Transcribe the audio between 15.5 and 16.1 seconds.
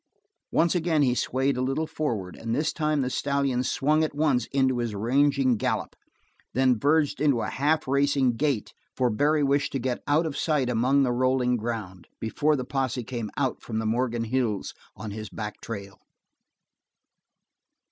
trail.